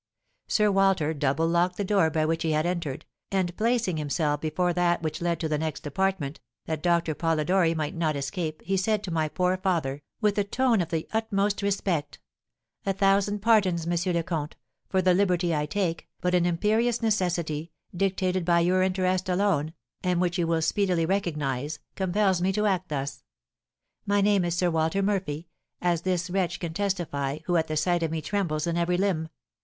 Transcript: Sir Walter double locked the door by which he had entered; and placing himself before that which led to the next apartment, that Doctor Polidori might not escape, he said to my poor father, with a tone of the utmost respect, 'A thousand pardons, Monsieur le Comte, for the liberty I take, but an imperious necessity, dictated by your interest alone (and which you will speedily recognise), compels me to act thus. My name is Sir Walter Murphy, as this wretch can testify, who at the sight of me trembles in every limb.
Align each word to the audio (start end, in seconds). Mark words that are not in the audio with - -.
Sir 0.47 0.71
Walter 0.71 1.13
double 1.13 1.47
locked 1.47 1.77
the 1.77 1.83
door 1.83 2.09
by 2.09 2.25
which 2.25 2.41
he 2.41 2.53
had 2.53 2.65
entered; 2.65 3.05
and 3.31 3.55
placing 3.55 3.97
himself 3.97 4.41
before 4.41 4.73
that 4.73 5.03
which 5.03 5.21
led 5.21 5.39
to 5.39 5.47
the 5.47 5.59
next 5.59 5.85
apartment, 5.85 6.39
that 6.65 6.81
Doctor 6.81 7.13
Polidori 7.13 7.75
might 7.75 7.93
not 7.93 8.15
escape, 8.15 8.63
he 8.65 8.75
said 8.77 9.03
to 9.03 9.11
my 9.11 9.29
poor 9.29 9.57
father, 9.57 10.01
with 10.19 10.39
a 10.39 10.43
tone 10.43 10.81
of 10.81 10.89
the 10.89 11.07
utmost 11.13 11.61
respect, 11.61 12.17
'A 12.83 12.93
thousand 12.93 13.43
pardons, 13.43 13.85
Monsieur 13.85 14.11
le 14.11 14.23
Comte, 14.23 14.55
for 14.89 15.03
the 15.03 15.13
liberty 15.13 15.53
I 15.53 15.67
take, 15.67 16.09
but 16.19 16.33
an 16.33 16.47
imperious 16.47 17.03
necessity, 17.03 17.71
dictated 17.95 18.43
by 18.43 18.61
your 18.61 18.81
interest 18.81 19.29
alone 19.29 19.71
(and 20.03 20.19
which 20.19 20.39
you 20.39 20.47
will 20.47 20.63
speedily 20.63 21.05
recognise), 21.05 21.77
compels 21.93 22.41
me 22.41 22.51
to 22.53 22.65
act 22.65 22.89
thus. 22.89 23.23
My 24.07 24.19
name 24.21 24.45
is 24.45 24.55
Sir 24.57 24.71
Walter 24.71 25.03
Murphy, 25.03 25.47
as 25.79 26.01
this 26.01 26.31
wretch 26.31 26.59
can 26.59 26.73
testify, 26.73 27.37
who 27.45 27.55
at 27.55 27.67
the 27.67 27.77
sight 27.77 28.01
of 28.01 28.09
me 28.09 28.19
trembles 28.23 28.65
in 28.65 28.77
every 28.77 28.97
limb. 28.97 29.29